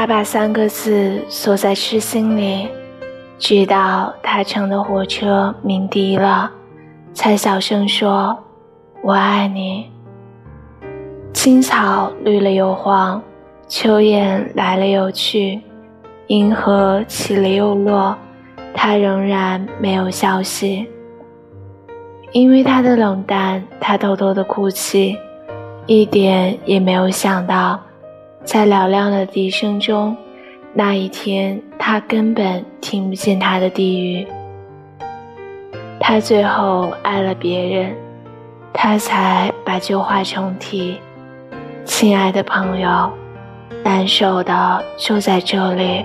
[0.00, 2.66] 他把三个字锁在痴心里，
[3.38, 6.50] 直到他乘的火车鸣笛了，
[7.12, 8.34] 才小声说
[9.04, 9.90] ：“我爱你。”
[11.34, 13.22] 青草绿了又黄，
[13.68, 15.60] 秋雁来了又去，
[16.28, 18.16] 银河起了又落，
[18.72, 20.88] 他仍然没有消息。
[22.32, 25.14] 因为他的冷淡，他偷偷的哭泣，
[25.84, 27.78] 一点也没有想到。
[28.50, 30.16] 在嘹亮的笛声中，
[30.74, 34.26] 那一天他根本听不见他的低语。
[36.00, 37.94] 他最后爱了别人，
[38.72, 40.98] 他才把旧话重提。
[41.84, 43.08] 亲爱的朋友，
[43.84, 46.04] 难受的就在这里。